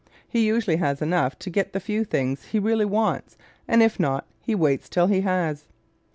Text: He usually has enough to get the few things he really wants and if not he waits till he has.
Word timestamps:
He 0.27 0.47
usually 0.47 0.77
has 0.77 0.99
enough 0.99 1.37
to 1.37 1.51
get 1.51 1.73
the 1.73 1.79
few 1.79 2.03
things 2.05 2.45
he 2.45 2.57
really 2.57 2.85
wants 2.85 3.37
and 3.67 3.83
if 3.83 3.99
not 3.99 4.25
he 4.41 4.55
waits 4.55 4.89
till 4.89 5.05
he 5.05 5.21
has. 5.21 5.65